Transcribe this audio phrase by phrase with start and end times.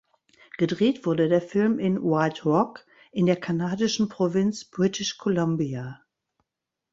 [0.57, 6.01] Gedreht wurde der Film in White Rock in der kanadischen Provinz British Columbia.